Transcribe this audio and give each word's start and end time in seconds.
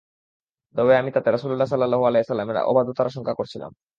তবে 0.75 0.93
আমি 0.97 1.09
তাতে 1.15 1.29
রাসূলুল্লাহ 1.29 1.69
সাল্লাল্লাহু 1.71 2.03
আলাইহি 2.05 2.21
ওয়াসাল্লামের 2.21 2.57
অবাধ্যতার 2.71 3.09
আশঙ্কা 3.11 3.33
করছিলাম। 3.33 3.71